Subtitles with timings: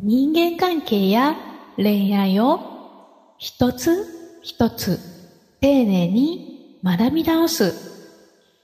[0.00, 1.34] 人間関係や
[1.76, 5.00] 恋愛を一つ一つ
[5.60, 7.74] 丁寧に学び直す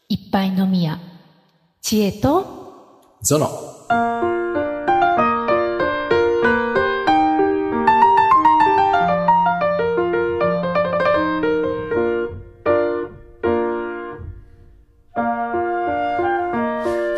[0.08, 1.00] 一杯のみや
[1.82, 3.48] 知恵とゾノ。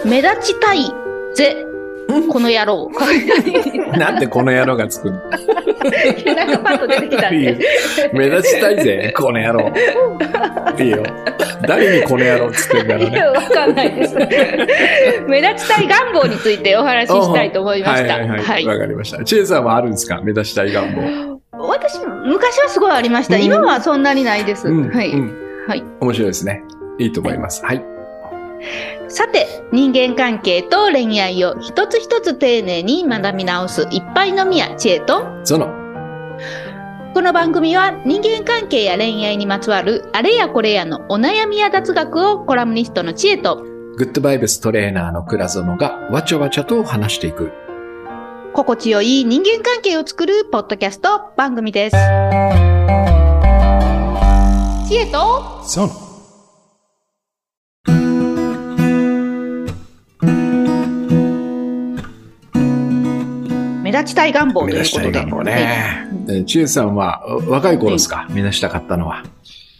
[0.07, 0.91] 目立ちたい
[1.35, 1.66] ぜ、
[2.29, 2.91] この野郎。
[3.99, 5.17] なんでこの野郎がつくの
[6.35, 7.59] なんかパッと出てきたんで。
[8.13, 9.73] 目立ちたいぜ、この野郎。
[10.79, 11.03] いいよ。
[11.67, 13.21] 誰にこの野郎っつってんだろうね。
[13.25, 14.15] わかんないです。
[15.29, 18.15] 目立ちたい願望についてお話ししたいと思いました。
[18.15, 18.67] はいはいはい。
[18.67, 19.23] わ、かりました。
[19.25, 20.21] チエさんはあるんですか？
[20.23, 21.37] 目立ちたい願望。
[21.59, 23.37] 私、昔はすごいありました。
[23.37, 24.69] うん今はそんなにないです。
[24.69, 25.35] うんはい、うん
[25.69, 25.83] はい。
[26.01, 26.63] 面白いですね。
[26.99, 27.65] いいと思います。
[27.65, 27.96] はい。
[29.09, 35.69] さて、人間関係と恋愛を一つ一つ丁寧に学び直す一杯のみや知恵と、ゾノ。
[37.15, 43.57] この番組は人間関係や恋愛にまつわるあれやこれやのお悩みや雑学をコラムニストの知恵と
[43.97, 47.53] グッドバイブストレーナーの倉園がわちゃわちゃと話していく。
[48.53, 51.97] 心地よい人間関係を作るポッドキャスト番組です。
[54.87, 56.06] 知恵とゾノ。
[63.97, 65.07] 立ちたい願望と目いうことで。
[65.09, 66.45] 立ちたい願望はいね。
[66.57, 68.27] えさんは若い頃ですか？
[68.31, 69.23] 目指したかったのは？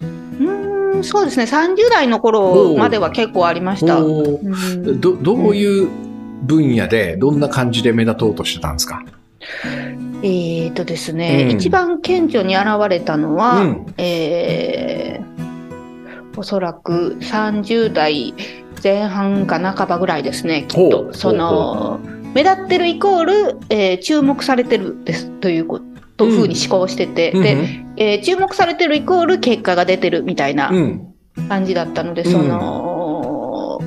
[0.01, 1.45] うーん、そうですね。
[1.45, 4.01] 30代の頃までは結構ありました。
[4.01, 5.89] うんどどういう
[6.43, 9.03] 分野でどんな感じで目立とうとしてたんですか？
[10.23, 15.27] えーとですね、うん一番顕著に現れたのは、うんえー
[16.39, 18.35] おそらく30代
[18.85, 21.15] 前半か半ばぐらいですね、きっと。
[21.15, 21.99] その、
[22.37, 25.81] 目立ってるイコール、えー注目されてるですというこ
[26.19, 27.57] と、うんふうに思考してて、うんで、
[27.97, 31.15] えー注目されてるイコール結果が出てるみたいなうん。
[31.49, 33.81] 感じだったので、うんその、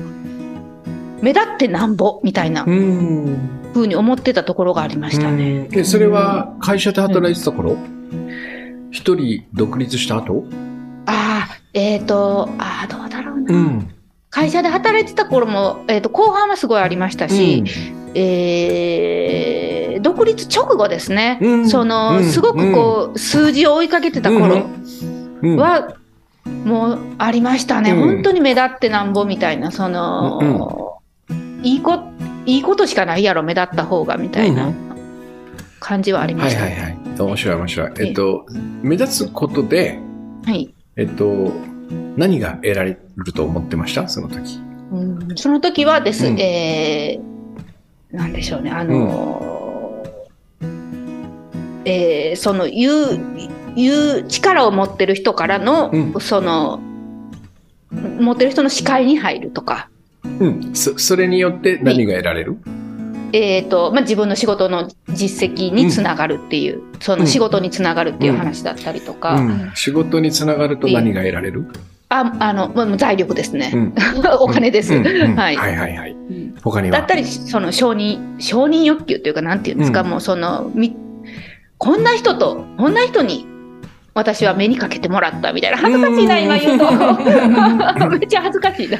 [1.22, 3.38] 目立ってなんぼみたいなうん。
[3.72, 5.68] ふうに思ってたところがありましたね。
[5.70, 7.76] で、それは会社で働いてた頃？
[8.90, 10.44] 一人独立した後？
[11.06, 13.56] ああ、えっ、と、ああ、どうだろうな。
[13.56, 13.94] ん。
[14.30, 17.64] 会社で働いてた頃も、えー、と後半はすごいありましたし、
[18.14, 21.68] えー独立直後ですね、うん。
[21.68, 22.24] その、うん。
[22.24, 24.62] すごくこう、数字を追いかけてた頃
[25.42, 25.94] うん、は、
[26.64, 27.98] もうありましたね、うん。
[28.16, 30.98] 本当に目立ってなんぼみたいな、その、
[31.62, 31.98] いいこ
[32.46, 34.72] いいことしかないやろ、目立った方がみたいな
[35.80, 36.62] 感じはありました。
[36.62, 36.96] はいはいはい。
[37.18, 37.92] 面白い面白い。
[38.00, 38.46] えっと、
[38.82, 39.98] 目立つことで、
[40.46, 40.72] はい。
[40.96, 41.52] えっと、
[42.16, 44.08] 何が得られると思ってました？
[44.08, 44.58] その時。
[44.92, 45.36] うん。
[45.36, 46.40] その時はです、うん。
[46.40, 47.29] えー
[48.12, 49.50] なんでしょうね、あのー
[51.84, 53.20] えーその言う、
[53.74, 56.20] 言う力を持ってる人からの、うん。
[56.20, 56.80] その、
[57.90, 59.88] 持ってる人の視界に入るとか、
[60.38, 60.74] うん。
[60.74, 62.58] そ、それによって何が得られる、
[63.32, 71.66] えーとまあ、自分の仕事の実績につながるっていう、その仕事につながるっていう話だったりとか、うん、仕事につながると何が得られる、
[72.12, 73.94] ああのまあ財力ですね、うん
[74.40, 74.92] お金です。
[74.92, 76.14] はいはいはいはい。
[76.14, 80.94] にはだったり、その承認、承認欲求というか、なんていうんですか、うんもうその、み
[81.78, 83.46] こんな人と、こんな人に
[84.12, 86.90] 私は目にかけてもらったみたいな、恥ずかしいな、今言うと。
[88.10, 88.98] めっちゃ恥ずかしいな。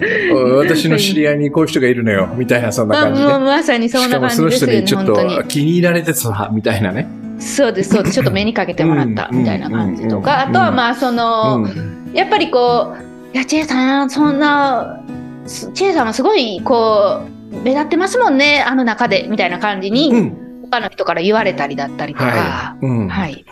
[0.56, 3.28] 私の知り合いにこういう人がいるのよ、みたいなそんなまあ、感じで。
[3.28, 5.38] もうまさにそんな感じですよね、ちょっとに。
[5.46, 7.06] 気に入られてた、みたいなね。
[7.38, 8.14] そうです、そうです。
[8.14, 12.94] ちょっと目にかけてもらったうんみたいな感じとうんか、あとはまあ、その、うんやっぱりこ
[13.32, 15.02] う、いや、チェイさん、そんな、
[15.46, 17.22] すチェイさんはすごい、こ
[17.52, 20.46] う、目立ってますもんね、あの中で、みたいな感じに、うん。
[20.70, 22.86] 他の人から言われたりだったりとか、はい。
[22.86, 23.08] うん。
[23.08, 23.44] はい、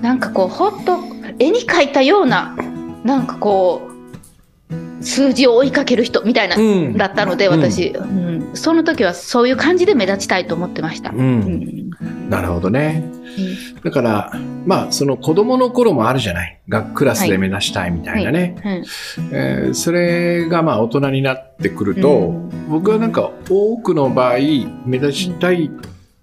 [0.00, 0.98] なんかこうほっと
[1.38, 2.56] 絵に描いたような
[3.04, 3.91] なんかこう
[5.02, 11.10] 数字を追いかける人みたいな、うんだったので私、うんその時はそういう感じで目立ちたいと思ってました。
[11.10, 11.16] う。
[11.16, 11.90] うんん
[12.28, 13.10] なるほどね。
[13.82, 14.32] だから、
[14.66, 16.60] まあ、その子供の頃もあるじゃない。
[16.68, 18.56] がクラスで目指したいみたいなね。
[18.64, 18.84] うん
[19.32, 24.38] えーそれがまあ大人になってくると、うん僕はなんか多くの場合
[24.86, 25.70] 目立ちたい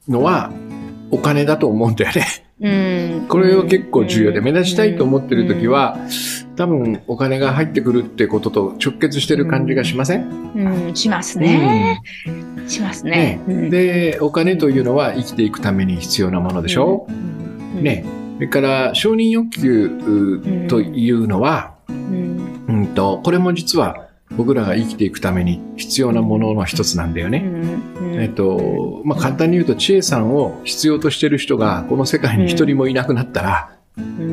[0.07, 0.51] のは
[1.11, 2.48] お金だと思うんだよね。
[2.61, 3.25] うん。
[3.29, 4.45] これは結構重要で、うん。
[4.45, 5.97] 目立ちたいと思ってる時は、
[6.55, 10.95] 多分お金が入ってくるってことと直結してる感じがしません、うん。
[10.95, 12.01] しますね、
[12.67, 13.39] しますね。
[13.47, 13.69] うん。
[13.69, 17.83] で、お金というのは生きていくために必要なものでしょ、うん。
[17.83, 18.03] ね。
[18.35, 19.85] それから承認欲求
[20.65, 22.65] うというのは、うん。
[22.67, 27.43] うんと、これも実は僕らが生きていくために必要なものの一つなんだよね。
[28.13, 33.71] えっと、まあ、簡単に言うと、知恵さんを必要としてる人が、この世界に一人もいなくなったら、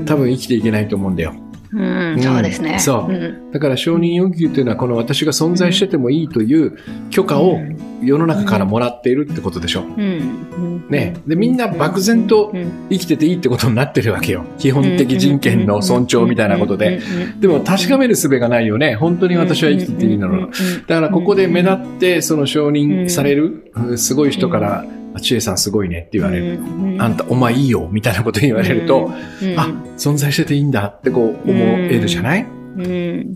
[0.04, 1.34] 多分生きていけないと思うんだよ。
[1.76, 2.78] うん、そうですね。
[2.78, 3.12] そう。
[3.12, 3.50] うん。
[3.52, 6.78] だから承認欲求というのは、この私が存在しててもいいという
[7.10, 7.58] 許可を
[8.02, 9.82] 世の中からもらっているってことでしょ。
[9.82, 10.00] うん。
[10.00, 10.84] うん。
[10.88, 11.14] ね。
[11.26, 12.88] で、みんな漠然とうん。
[12.90, 14.44] 生きてていいってことになってるわけよ。
[14.58, 17.00] 基本的人権の尊重みたいなことで。。
[17.40, 18.94] でも確かめる術がないよね。
[18.94, 20.48] 本当に私は生きてていいの。
[20.86, 24.84] だからここで目立って、その承認される、すごい人から、
[25.20, 26.58] 知恵さんすごいねって言われる。
[26.98, 29.10] あんた、お前いいよ、みたいなこと言われると、
[29.56, 32.42] あ、存在してていいんだってこう思えるじゃない？
[32.76, 32.84] うん。
[32.84, 33.34] うん。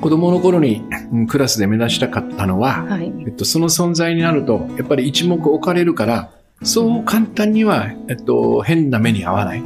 [0.00, 0.82] 子供の頃に
[1.12, 3.12] うんクラスで目指したかったのは、はい。
[3.26, 6.30] えっと、その存在になると、やっぱり一目置かれるから、
[6.62, 9.62] そう簡単には、えっと、変な目に合わない。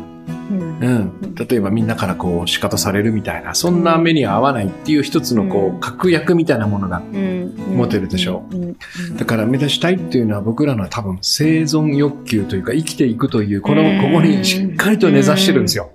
[0.50, 0.78] うん。
[0.80, 1.34] うん。
[1.34, 7.02] 例えばみんなからこう、仕方されるみたいな、そんな目に合わないっていう一つのこう確約みたいなものが。
[7.76, 9.18] 持てるでしょう。
[9.18, 14.00] だから目指したいっていうのは僕らの多分生存欲求というか生きていくという、この、うん。
[14.00, 15.90] ここにしっかりと根ざしてるんですよ。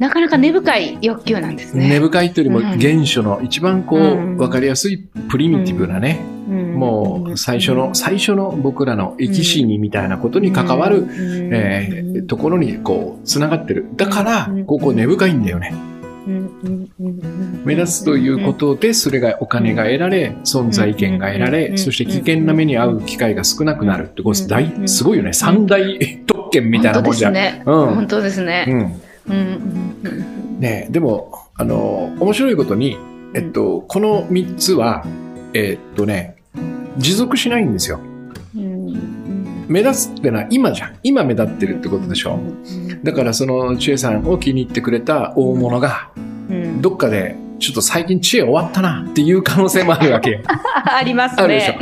[0.00, 1.86] なかなか根深い欲求なんですね。
[1.90, 2.80] 根深いというよりもうん。
[2.80, 4.98] 原初の一番こうわかりやすい
[5.28, 6.18] プリミティブなね、
[6.48, 11.06] もう最初の、最初の僕らの生き死にみたいなことに関わる、
[11.52, 13.88] えーところにこう、つながってる。
[13.96, 15.74] だからうん、ここ根深いんだよね。
[17.64, 21.52] 目立つということで、それがお金が得られ、存在権が得らうん。
[21.52, 25.34] れ、そして危険な目に遭う機会が少なくなるって、これ大、すごいよね。
[25.34, 27.32] 三大特権みたいなもんじゃ。
[27.64, 28.66] 本当ですね。
[28.66, 28.74] うん。
[28.76, 29.09] 本当です
[30.58, 30.88] ね。
[30.90, 32.98] でも、あの、面白いことに、
[33.34, 35.04] えっと、この三つは、
[35.54, 36.36] えっとね、
[36.98, 38.00] 持続しないんですよ。
[39.68, 40.96] 目立つってのは今じゃん。
[41.04, 42.38] 今目立ってるってことでしょ。
[43.04, 50.40] だからその知恵さんを気に入ってくれた大物が、うんどっかで、ちょっと最近知恵終わったなっていう可能性もあるわけよ。
[50.84, 51.42] ありますね。
[51.42, 51.72] あるでしょ。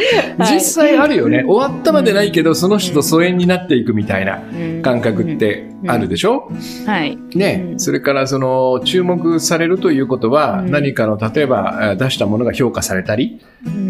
[0.43, 1.45] はい実際あるよね。
[1.47, 4.41] 終わったまでないけど、その人と疎遠になっていくみたいな
[4.83, 6.51] 感覚ってあるでしょ？
[6.87, 7.17] はい。
[7.35, 7.75] ねう。
[7.77, 13.41] んそれから、その、注目されるということは、うん何かの、例えば、えー出したものが評価されたり、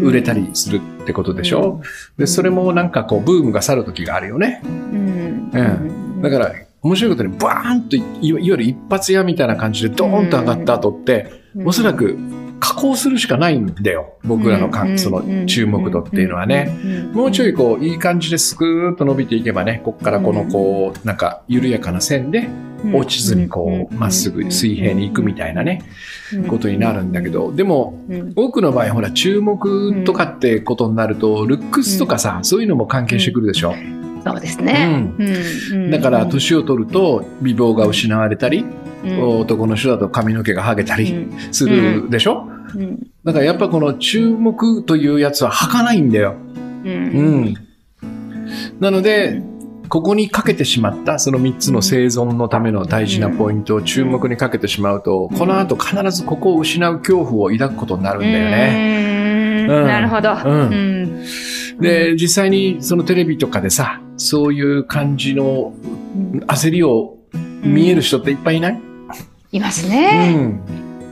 [0.01, 1.81] 売れたりするってことでしょ？
[2.17, 4.61] で、それもなんかこう、ブームが去る時があるよね。
[4.65, 6.51] うんうんだから、
[6.81, 12.17] 面白いことに、バーンとい、いわいわゆる一発屋みたいな感じでドーンと上がった後って、おそらく
[12.59, 14.17] 加工するしかないんだよ。
[14.23, 16.69] 僕らのかその注目度っていうのはね。
[17.13, 22.49] もうちょいこう、いい感じですくーっと伸びていけばね、こっからこのこう、なんか緩やかな線で
[22.93, 25.81] 落ちずにこう、まっすぐ水平に行くみたいなね、
[26.47, 28.33] ことになるんだけど、でも、うん。
[28.35, 33.73] 多くの場合ほら、注目とかってことになると、ルックスとかさ、そういうのも関係してくるでしょ。
[34.23, 35.13] そうですね。
[35.71, 35.91] うん。
[35.91, 38.65] だから、年を取ると美貌が失われたり、
[39.05, 39.39] うん。
[39.41, 41.53] 男の人だと髪の毛が剥げたりうん。
[41.53, 43.07] するでしょ、うん。
[43.23, 46.35] だからやっぱこの注目というやつは儚いんだよ。
[48.79, 49.41] なので、
[49.89, 59.67] ここにかけてしまった、その3つの生存のための大事なポイントを注目にかけてしまうと、この後必ずここを失う恐怖を抱くことになるんだよね。
[59.67, 60.31] なるほど。
[60.45, 60.51] うん。
[60.51, 61.23] うん
[61.79, 65.73] で、実際にそのテレビとかでさ、そういう感じの
[66.47, 67.17] 焦りを
[67.63, 68.81] 見える人っていっぱいいない、
[69.51, 70.33] いますうね。
[70.33, 70.61] ん。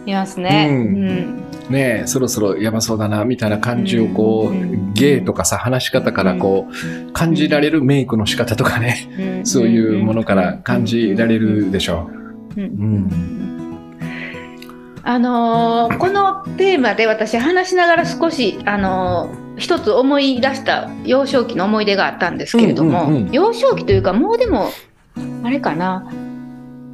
[0.05, 0.67] いますね。
[0.69, 1.43] ううん。
[1.69, 4.93] ねえ、そろそろやばそうだな、みたいな感じをこう、うん。
[4.93, 8.95] 芸とかさ、話し方からこう、感じられるメイクの仕方とかね、
[9.39, 9.45] うん。
[9.45, 12.09] そういうものから感じられるでしょ
[12.55, 12.59] う。
[12.59, 12.63] ん。
[12.63, 12.67] う。
[12.67, 13.09] うん。
[15.03, 23.31] あのーこのテーマで私話しながら少し、あのー一つ思い出した幼少期の思い出があったんですけれども、うんうんうん。
[23.31, 24.69] 幼少期というかもうでも
[25.43, 26.11] あれかな。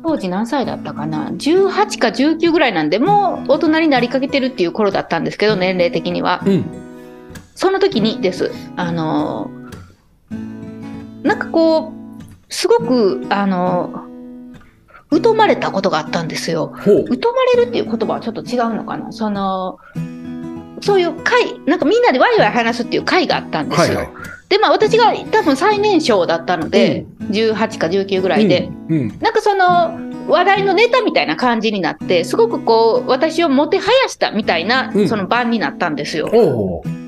[0.03, 6.41] 当時何歳だったかな？18か19ぐらいなんでもう大人になりかけてるっていう頃だったんですけど年齢的には。
[6.45, 6.65] うん。
[7.55, 8.51] その時にです。
[8.75, 16.73] あのーなんかこうすごくあのー疎まれたことがあったんですよ。
[16.83, 16.97] 疎ま
[17.55, 19.11] れるっていう言葉はちょっと違うのかな？
[19.11, 19.77] その
[20.83, 23.97] そういう会なんかみんなでワイワイ話すっていう会があったんですよ。
[23.97, 24.13] はいはい。
[24.49, 28.97] でまあ私が多分最年少だったので、18か19ぐらいで、うん。
[28.97, 29.19] うん。
[29.19, 29.97] なんかその
[30.27, 36.29] 話題のネタみたいな感じになってすごくこう私をもてはやしたみたいな、うんその番になったんですよ。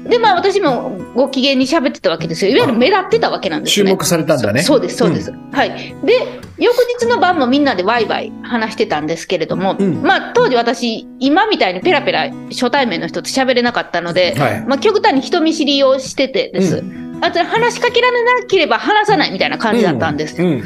[0.08, 2.52] でまあ私もご機嫌に喋ってたわけですよ。
[2.52, 3.90] いわゆる目立ってたわけなんですね。
[3.90, 4.62] 注目されたんだね。
[4.62, 5.34] そそうです、そうです。
[5.52, 5.96] はい。
[6.04, 14.66] で、翌日の晩もみんなでワイワイ話してたんですけれども、うんまあ当時私、今みたいにペラペラ初対面の人と喋れなかったので、はい。
[14.66, 16.78] まあ極端に人見知りをしててです。
[16.78, 20.42] うあと話しかけられなければ話さないみたいな感じだったんです。
[20.42, 20.62] うん。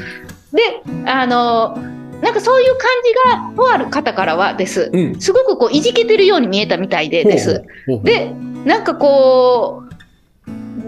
[0.51, 1.77] で、あの、
[2.21, 4.89] なんかそういう感じが、とある方からはです。
[4.91, 5.19] うん。
[5.19, 7.63] すごくこう、いじけてるように見えたみたいでです。
[8.03, 8.33] で、
[8.65, 9.88] なんかこう、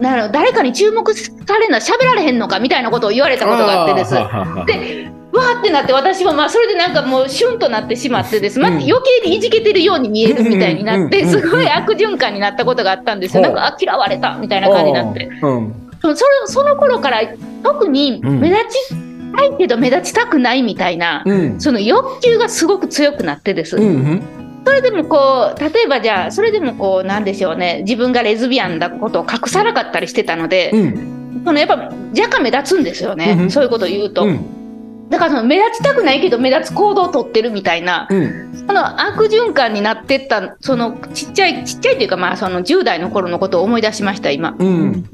[0.01, 4.13] なる誰かに注目されな、喋られへんのかみたいなことを言われたことがあってです。
[4.13, 8.59] で、わーってなって、私もまあ、それでなんかもう、シュンとなってしまってです。
[8.59, 8.93] ま余
[9.23, 13.43] 計にいじけてるように見えるみたいになって、うんすごい悪循環になったことがあったんですよ。
[13.43, 15.29] ほうんなか、あ、嫌われたみたいな感じになって。
[15.41, 15.89] うん。
[16.01, 17.21] そそれその頃から、
[17.63, 18.95] 特にうん目立ち
[19.37, 21.61] たいけど目立ちたくないみたいな、うん。
[21.61, 23.77] その欲求がすごく強くなってです。
[23.77, 24.40] うんうん。
[24.65, 31.41] それでもこう、例えばじゃあ、それでもこう、なんでしょうね、自分がレズビアンだことを隠さなかったりしてたので、うん。
[31.45, 34.23] そのやっぱ若干目立つんですよね、うんそういうことを言うと。
[34.25, 35.09] うん。
[35.09, 38.65] だからその目立ちたくないけど目立つ行動をとってるみたいな、うん。
[38.67, 44.55] その悪循環になってった、そのちっちゃい、ちっちゃいというか、まあその10代の頃のことを思い出しました、今。
[44.57, 45.05] うん。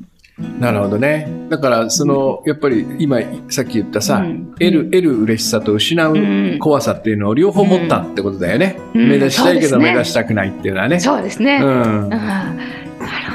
[0.60, 1.28] なるほどね。
[1.50, 4.54] だから、その、やっぱり今、さっき言ったさ、うん。
[4.60, 6.18] 得る、得る嬉しさと失うう
[6.56, 6.60] ん。
[6.60, 8.78] 怖さっていうのを両方持ったってことだよね。
[8.94, 9.10] うん。
[9.10, 11.00] 目立ちたいけど目立ちたくないっていうのはね。
[11.00, 11.60] そうですね。
[11.62, 12.10] ううんん。
[12.10, 12.22] なる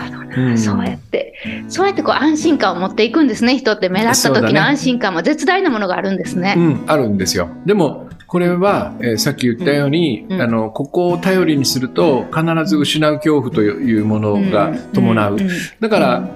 [0.07, 0.59] ほどな、うん。
[0.59, 1.35] そうやって、
[1.69, 6.55] そうやってこう安心感を持っていくんですね、人って目立った時の安心感も絶大なものがあるんですね。
[6.57, 7.49] うん、あるんですよ。
[7.65, 10.41] でも、これは、えーさっき言ったように、うん。
[10.41, 15.37] あの、ここを頼りにすると、必ず失う恐怖というものが伴う。
[15.37, 15.41] ん。
[15.43, 15.49] ん。
[15.81, 16.29] だから、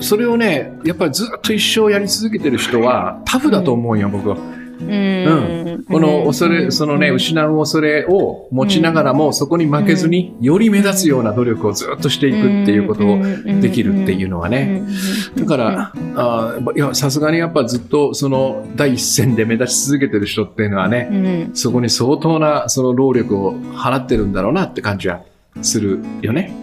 [0.00, 4.36] それをね、やっぱりずっと一生やり続けてる人は、タフだと思うよ、僕は。
[4.80, 5.84] うん。
[5.88, 13.22] この恐れ、そのね、失う恐れを持ちながらも、そこに負けずに、より目立つような努力をずっとしていくっていうことを
[13.60, 14.82] できるっていうのはね。
[15.36, 25.22] だから、あーいや、さすがにやっぱずっとその第一線で目立ち続けてる人っていうのはね、うん、そこに相当なその労力を払ってるんだろうなって感じは
[25.60, 26.61] するよね。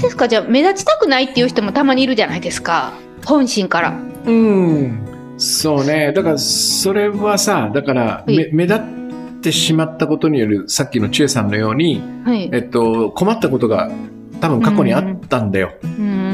[0.00, 2.92] ですか、じゃあ目立ちたくないっていう人もたまにいるじゃないですか、
[3.24, 3.94] 本心から。
[4.26, 4.98] うん。
[5.38, 6.12] そうね。
[6.12, 8.80] だから、それはさ、だから、いめ目立っ
[9.40, 13.90] てしまったことによる、さっきの千恵さんのように、はいえっと、困ったことが
[14.40, 15.72] 多分過去にあったんだよ。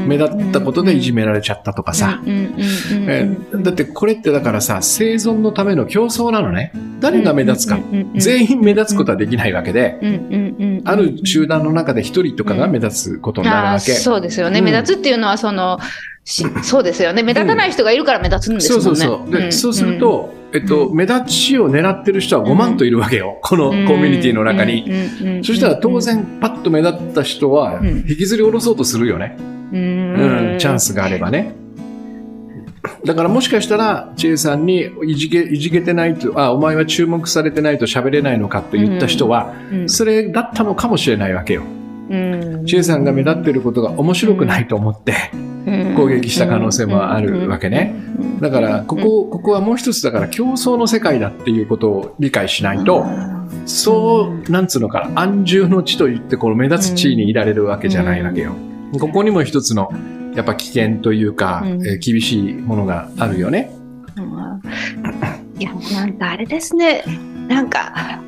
[0.07, 2.21] 目立ったことでいじめられちゃったとかさ。
[2.27, 6.73] えだってこれってだからさ、生存のための競争なのね。
[7.01, 7.79] 誰が目立つか。
[8.17, 9.99] 全員目立つことはできないわけで、
[10.85, 13.93] ある集団の中で一人とかが目立つことになるわけ。
[13.93, 15.79] そうですよね、うん目立つっていうのはその
[16.25, 18.89] しそうですよね目立たない人がいるから目立つんですそもね。
[18.89, 19.31] うんそうそう。
[19.31, 23.39] で、んそうする、と、えっと、目立ちを狙ってる人は5万といるわけよ。
[23.43, 24.85] このコミュニティの中に。
[25.21, 29.37] にそしたら当、然、パッと目立った人はうん、引きずり下ろそうとするよね。
[29.75, 31.55] うん、チャンスがあればね。
[33.05, 39.55] だからもしかしたら、千恵さんにいじけ、いじけてないと、あ、お前は注目されてないと喋れないのかと言った人は、
[39.87, 41.63] それだったのかもしれないわけよ。
[42.11, 45.15] うん千恵さんが目立ってることが面白くないと思って、
[45.97, 47.95] 攻撃した可能性もあるわけね。
[48.41, 53.07] だから、ここ、ここはもう一つだから競争の世界だっていうことを理解しないと、
[53.67, 58.53] そう、なんつうのかな、安住の地と言って、この目立つ地位にいられるわけじゃないわけよ。
[58.99, 59.93] ここにも一つの、
[60.35, 63.71] やっぱ危険というか、うんえー厳しいものがあるよね。
[64.17, 64.35] うん
[65.59, 67.05] いや、なんかあれですね。
[67.49, 68.21] なんか、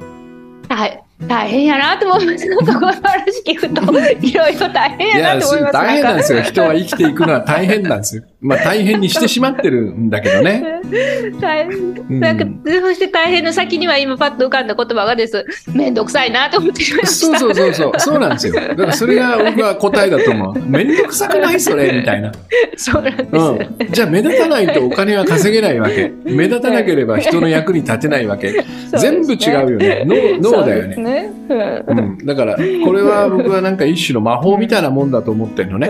[0.68, 2.46] 大大変やなと思います。
[2.46, 3.82] なんかこの話聞くと、
[4.20, 5.72] いろいろ大変いや、やなと思います。
[5.72, 6.38] 大変なんですよ。
[6.40, 8.22] か人は生きていくのは大変なんですよ。
[8.40, 10.62] まあ大変にしてしまってるんだけどね。
[11.40, 15.44] 大うんなんか、そして大変の先には今パッと浮かんだ言葉がです。
[15.72, 17.38] めんどくさいなと思ってしまいました。
[17.38, 18.00] そうそうそうそう。
[18.00, 18.54] そうなんですよ。
[18.54, 20.62] だからそれが僕は答えだと思う。
[20.66, 22.30] めんどくさくないそれみたいな。
[22.76, 23.30] そうなんです。
[23.32, 23.92] うん。
[23.92, 26.12] じゃあ目立たないとお金は稼げないわけ。
[26.24, 28.64] 目立たなければ人の役に立てないわけ。
[28.98, 30.04] 全部違うよね。
[30.06, 31.05] 脳脳だよね。
[31.06, 31.30] ね。
[31.48, 31.98] うん。
[31.98, 32.26] うん。
[32.26, 32.60] だから、こ
[32.92, 35.88] れは僕はなんか一種の魔法みたいなもんだと思ってるのね。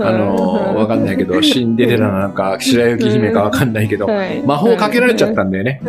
[0.00, 4.08] あの、わかんないけど、シンデレラなのか、白雪姫かわかんないけど、
[4.44, 5.80] 魔法かけられちゃったんだよね。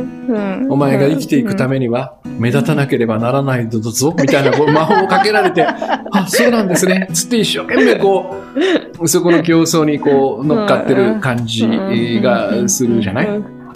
[0.70, 7.08] お前が生きていくためには、目立たなければならないぞ、みたいなこう 魔法をかけられて、あ、そうなんですね。
[7.14, 8.36] つって一生懸命こ
[9.00, 11.68] う、そこの競争にこう乗っかってる感じ
[12.22, 13.28] がするじゃない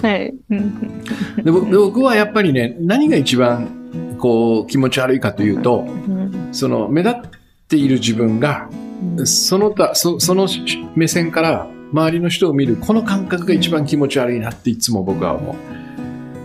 [0.02, 0.34] はい。
[0.50, 1.04] うん。
[1.44, 3.83] でぼ僕はやっぱりね、何が一番
[4.24, 5.86] こう気持ち悪いかというと、
[6.54, 7.22] その目立っ
[7.68, 8.70] ている自分が、
[9.26, 10.48] その他、そその
[10.96, 15.83] 目線から周りの人を見るこの感覚が一番気持ち悪いなっていつも僕は思う。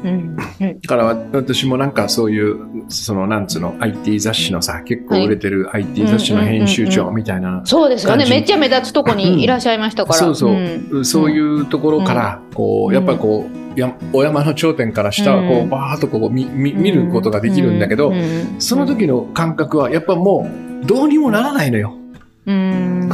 [0.05, 0.37] うん。
[0.37, 0.43] だ
[0.87, 8.27] から私もなんかそういう、そのなんつうの IT 雑誌のさ、結構売れてる IT 雑誌の編集長みたいな、そうですよね。
[8.29, 10.19] めっちゃ目立つとこにいらっしゃいましたから。
[10.19, 10.53] そうそう、
[11.01, 11.05] ん。
[11.05, 15.67] そういうところから、こう、やっぱこう、やお山の頂点から下はこうん。
[15.67, 18.13] う、バーっとこう見見見ることができるんだけど、
[18.59, 20.49] その時の感覚はやっぱも
[20.83, 21.95] うどうにもならないのよ。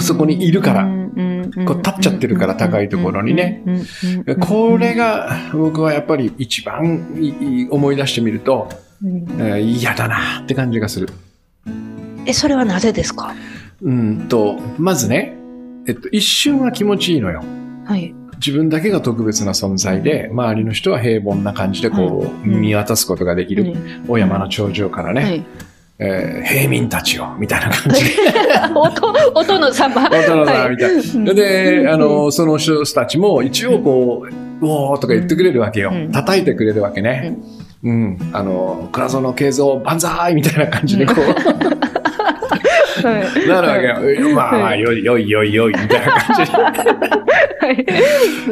[0.00, 0.84] そこにいるから。
[0.84, 1.03] うん
[1.66, 3.62] こう立っちゃってるから高いところにね。
[4.40, 8.68] これが僕はやっぱり一番思い出してみると、
[9.60, 11.08] 嫌だなって感じがする。
[12.26, 13.34] え、それはなぜですか
[13.82, 15.36] うんと、まずね、
[15.86, 17.42] えっと、一瞬は気持ちいいのよ。
[17.84, 18.14] はい。
[18.36, 23.74] 自分だけが特別な存在で、周りの人は平凡な感じでこう、見渡すことができる。
[24.08, 25.44] お山の頂上からね。
[25.98, 28.02] えー、平民たちよ、みたいな感じ。
[28.74, 30.06] 音、音の様。
[30.10, 31.34] 音の様、みたいな。
[31.34, 34.34] で、あの、その人たちも一応こう、
[34.64, 35.92] うおーとか言ってくれるわけよ。
[36.12, 37.36] 叩いてくれるわけね。
[37.84, 38.18] うん。
[38.32, 41.18] あの、倉園慶三万歳みたいな感じでこう。
[43.48, 43.86] なるわけ
[44.20, 44.30] よ。
[44.34, 46.52] まあまあ、よいよいよいよい、みたいな感じ。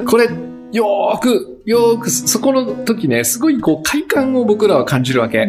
[0.05, 0.29] これ、
[0.73, 5.47] よーく、よーく、そこの時ね、すごいこう快感を僕らは感じるわけ。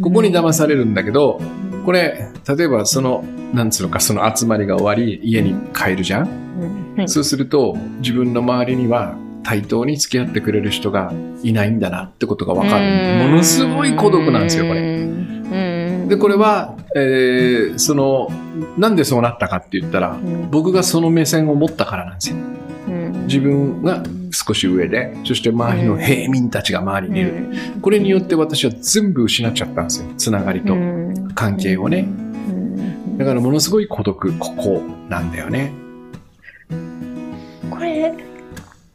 [0.00, 1.40] ここに騙されるんだけど、
[1.84, 13.28] これ、例えばその、なんつうのか、その集まりが終わり、家に帰るじゃん、そうすると、自分の周りには対等に付き合ってくれる人がいないんだなってことがわかる。
[13.28, 15.06] ものすごい孤独なんですよ、これ。
[16.08, 18.28] で、これは、えー、その、
[18.78, 20.16] なんでそうなったかって言ったら、
[20.50, 22.36] 僕がその目線を持ったからなんですよ。
[23.26, 27.46] 自分が少し上で、そして周りの平民たちが周りにいる。
[27.80, 30.08] これによって私は全部失っちゃったんですよ。
[30.16, 30.74] つながりと
[31.34, 32.08] 関係をね。
[33.18, 35.72] だからものすごい孤独、ここなんだよね。
[37.70, 38.12] これ、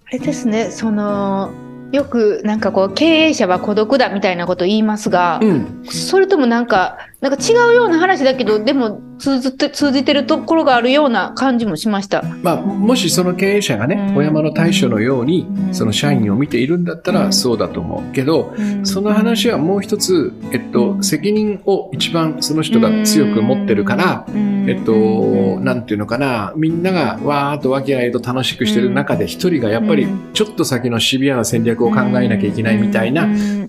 [0.07, 1.51] あれですね、その、
[1.91, 12.23] よくなんかこう経営者は孤独だみたいなこと言いますが、うん、それともなんかなんか違うような話だけどでも通じて通じてるところがあるような感じもしました。
[12.41, 33.27] まあ、もしその経営者がね、小山の大将のように、その社員を見ているんだったらそうだと思うけど、その話はもう一つ、えっと、責任を一番その人が強く持ってるから、えっと、なんていうのかな、みんながわーっと和気あいと楽しくしてる中で一人がやっぱりちょっと先のシビアな戦略を考えなきゃいけないみたいな、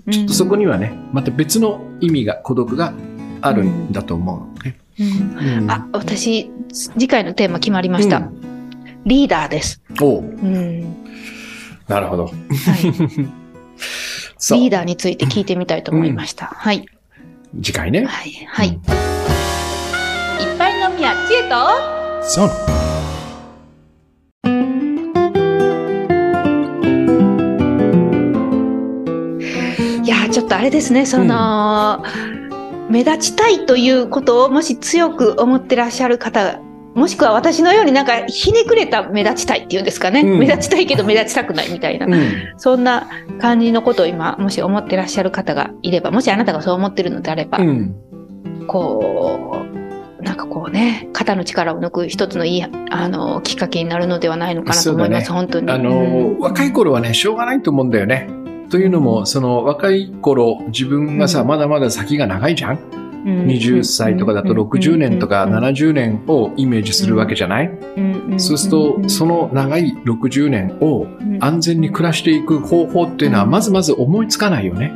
[0.09, 2.93] ちょっとそこにはね、また別の意味が、孤独が
[3.43, 4.77] あるんだと思うね。
[4.99, 5.03] う
[5.63, 8.19] ん、あ、私、次回のテーマ決まりました。
[8.19, 8.71] うん、
[9.07, 9.83] リーダーです。
[10.01, 10.95] おうん、
[11.89, 12.25] なるほど。
[12.27, 12.35] はい、
[14.61, 16.47] リーダーについて聞いてみたいと思いました。
[16.47, 16.87] はい。
[17.63, 18.05] 次回ね。
[18.05, 18.33] はい。
[18.49, 18.69] はい。
[18.69, 18.79] いっ
[20.59, 21.57] ぱいのみや知恵と、
[22.23, 22.51] そう。
[30.05, 32.30] いやちょっとあれですね、その、うん
[32.91, 36.61] 目立ちたいということをもし強く思ってらっしゃる方
[36.95, 43.09] もしくは私のようになんかひねくれた目立ちたいっていうんですかね、うん、目立ちたいけど目立ちたくないみたいな、うん、そんな
[43.41, 47.95] 感じのことを今もし思ってらっしゃる方がいればもしあなたがそう思ってるのであれば、うん、
[48.67, 49.65] こ
[50.19, 55.71] うなんかこうね肩の力を抜く一つのいいあのきっかけになるのではないのかなと思います、ね、本当に。
[55.71, 58.29] あの、若い頃はねしょうがないと思うんだよね。
[58.71, 62.79] というのも、その若い頃、自分がさ、まだまだ先が長いじゃん、
[63.25, 67.71] 20歳とかだと60年とか70年をイメージするわけじゃない、
[68.39, 71.07] そうすると、その長い60年を
[71.41, 74.93] 安全に暮らしていく方法っていうのは、まずまず思いつかないよね。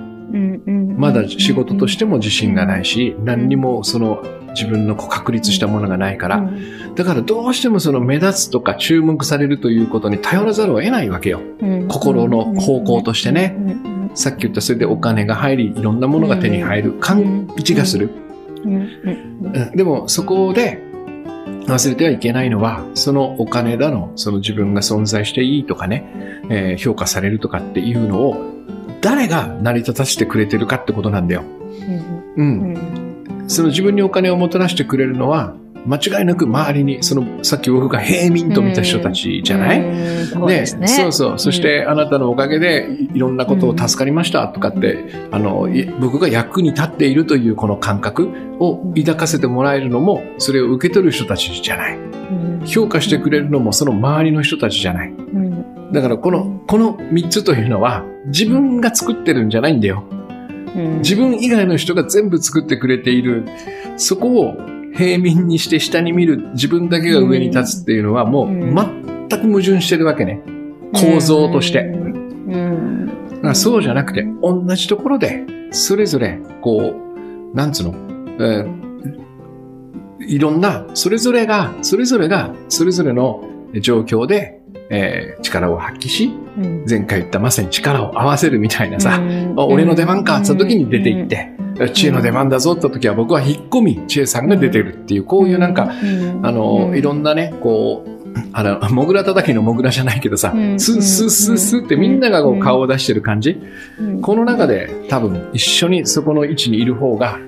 [0.97, 4.23] まだ仕事としても自信がないし、何にもその
[4.55, 6.49] 自分の確立したものがないから、
[6.95, 11.41] だからどうしてもその目立つとか注目されるということに頼らざるを得ないわけよ。
[11.89, 13.57] 心の方向としてね。
[14.15, 16.93] さっき言ったそれでお金が入り、いろんなものが手に入る。
[17.01, 18.11] 感じがする。
[19.75, 20.81] でもそこで
[21.67, 28.37] 忘れてはいけないのは、そのお金だの、その自分が存在していいとかね、えー、評価されるとかっていうのを、
[29.05, 31.43] 誰が成り立たせてくれてるかってことなんだよ。
[32.37, 33.45] うん。
[33.47, 35.55] その自分にお金をもたらしてくれるのは、
[35.87, 39.83] 間違いなく周りに、その、さっき僕が平民と見た人たちじゃない？
[40.25, 40.89] そうですね。
[40.89, 41.39] そうそう。
[41.39, 45.69] そして、あなたのおかげで、いろんなことを助かりましたとかって、あの、
[46.01, 51.99] 僕が役に立っているというこの感覚を抱かせてもらえるのも、それを受け取る人たちじゃない。
[52.65, 55.13] 評価してくれるのも、その周りの人たちじゃない。
[55.95, 60.05] だから、この、この三つというのは、自分が作ってるんじゃないんだよ。
[60.99, 63.45] 自分以外の人が全部作ってくれている。
[63.97, 64.55] そこを
[64.93, 70.43] 平民にして下に見る自分だけが上に立つっていうのはもう全く矛盾してるわけね。
[70.93, 71.95] 構造として。
[73.53, 76.95] そうじゃなくて同じところでそれぞれこ
[77.53, 77.95] う、なんつうの、
[78.41, 83.45] えー、いろんな、それぞれが、それぞれが、それぞれの
[83.81, 84.54] 状況で、
[84.91, 86.31] えー、力を発揮し、
[86.89, 89.21] 前回言ったまさに力を合わせるみたいなさ、
[89.57, 91.51] 俺の出番かってった時に出て行って、
[91.93, 95.91] 知恵の出番だぞって時は僕は引っ込み、知恵さんが出てるっていう、こういうなんか、
[96.43, 98.15] あの、いろんなね、こう、
[98.53, 100.81] あの、モグラ叩きのモグラじゃないけどさ、うん。
[100.81, 103.61] スッスッスッスッってみんながこう顔を出してる感じ。
[103.99, 104.21] うん。
[104.21, 107.39] この中で多分一緒にそこの位置にいる方が、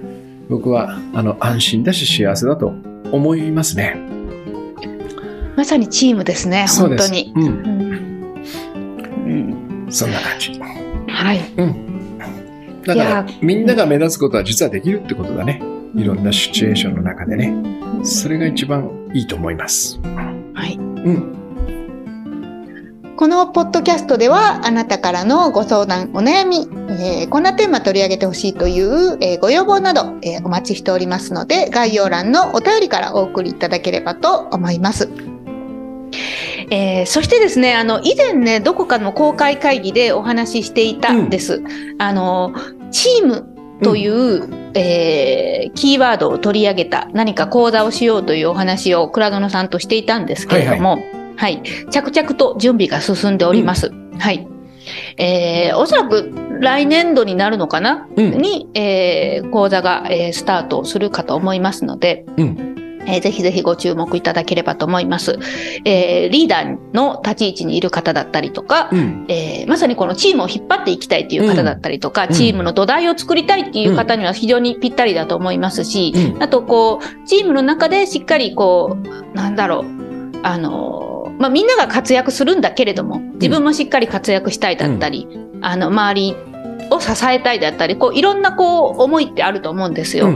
[0.48, 2.72] 僕はあの安心だし幸せだと
[3.10, 4.15] 思いますね。
[5.56, 6.66] まさにチームですね。
[6.68, 7.32] 本当に。
[7.34, 7.46] うん。
[7.46, 7.48] う
[9.86, 10.52] んそんな感じ。
[11.08, 11.40] はい。
[12.86, 15.62] だからみんなが目立つことは実はできるってことだね。
[15.94, 17.54] いろんなシチュエーションの中でね。
[18.04, 19.98] それが一番いいと思います。
[20.54, 20.76] はい。
[20.76, 21.32] うん。
[23.16, 35.08] このポッドキャストではあなたからのご相談、お悩み、えーこんなテーマ取り上げてほしいという、えーご要望など、えーお待ちしておりますので、概要欄のお便りからお送りいただければと思います。
[36.70, 41.62] えーそしてですね、あの、以前ね、どこかの公開会議でお話ししていたんです。
[41.98, 42.54] あの、
[42.90, 43.44] チーム
[43.82, 51.02] という、えーキーワードを取り上げた何か講座をしようというお話を倉園さんとしていたんですけれども、
[51.36, 53.92] はい、着々と準備が進んでおります。
[54.18, 54.46] はい。
[55.18, 58.30] えーおそらく来年度になるのかな、うん。
[58.38, 62.75] に、えー講座が、えースタートするかと思いますので、うん
[63.06, 65.38] えーぜひぜひご注目いただければと思います。
[65.84, 69.24] えーリーダーの立ち位置にいる方だったりとか、うん。
[69.28, 76.42] えーまさにこのチームを引っ張っていきたいという方だったりとか、んチームの土台を作りたいっていう方には非常にぴったりだと思いますし、うん。
[76.42, 79.84] あとこう、チームの中でしっかりこう、なんだろう、
[80.42, 85.28] あの、まあ、みんなが活躍するんだけれども、自分もしっかり活躍したいだったり、
[85.60, 86.36] あの、周り
[86.90, 90.34] を支えたいだったり、こう、いろんなこう、思いってあると思うんですよ。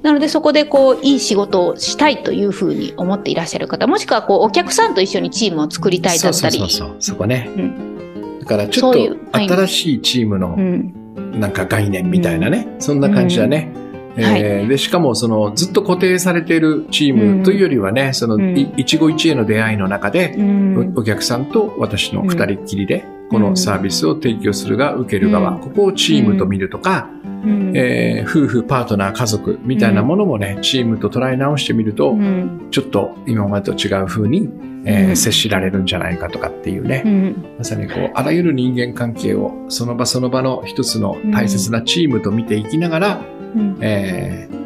[0.00, 6.96] うんなのでそこでこう、いい仕事をしたいというふうに思っていらっしゃる方、もしくはこう、お客さんと一緒にチームを作りたいだったり、そうそうそうそう。
[7.00, 7.50] そこね。
[7.56, 8.98] うだからちょっと
[9.32, 12.68] はい新しいチームのうん、なんか概念みたいなね。
[12.78, 13.72] そんな感じだね。
[14.16, 14.20] ん。
[14.20, 18.56] えーで、しかもそのずっと固定されているチームというよりはね、そのうん。
[18.56, 20.94] い一期一会の出会いの中で、うん。
[20.96, 25.60] おお客さんと私の二人っきりで、このサービスを提供するが受ける側、うん。
[25.60, 27.08] ここをチームと見るとか、
[27.44, 27.72] うん。
[27.76, 32.68] えー夫婦、パートナー、家族みたいなものもね、チームと捉え直してみると、うん。
[32.70, 34.48] ちょっと今までと違う風に、
[34.84, 35.16] えーうん。
[35.16, 37.44] 接しられるんじゃないかとかっていうね、うん。
[37.58, 43.20] まさにこう、あらゆる人間関係をその場その場の一つの大切なチームと見ていきながら、
[43.54, 43.76] うん。
[43.80, 44.58] えー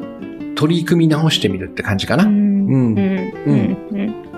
[0.55, 2.25] 取り組み直してみるって感じかな。
[2.25, 2.31] うん。
[2.31, 2.97] うん。
[2.97, 3.77] うん。
[3.91, 4.32] うん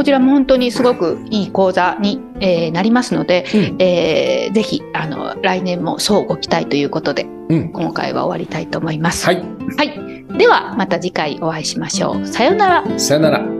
[0.00, 9.26] こちらも本当にすごくいい講座に、えーなりますので、うんえーぜひあの来年もそうご期待ということでうん今回は終わりたいと思います。
[9.26, 9.44] はい。
[9.76, 12.26] はい、ではまた次回お会いしましょう。
[12.26, 12.98] さようなら。
[12.98, 13.59] さよなら。